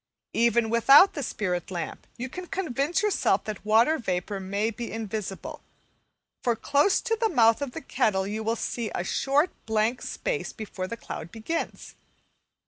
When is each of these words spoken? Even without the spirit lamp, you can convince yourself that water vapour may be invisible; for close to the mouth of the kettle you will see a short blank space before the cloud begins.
Even 0.33 0.71
without 0.71 1.13
the 1.13 1.21
spirit 1.21 1.69
lamp, 1.69 2.07
you 2.17 2.27
can 2.27 2.47
convince 2.47 3.03
yourself 3.03 3.43
that 3.43 3.63
water 3.63 3.99
vapour 3.99 4.39
may 4.39 4.71
be 4.71 4.91
invisible; 4.91 5.61
for 6.43 6.55
close 6.55 7.01
to 7.01 7.15
the 7.15 7.29
mouth 7.29 7.61
of 7.61 7.73
the 7.73 7.81
kettle 7.81 8.25
you 8.25 8.41
will 8.43 8.55
see 8.55 8.89
a 8.95 9.03
short 9.03 9.51
blank 9.67 10.01
space 10.01 10.53
before 10.53 10.87
the 10.87 10.97
cloud 10.97 11.31
begins. 11.31 11.93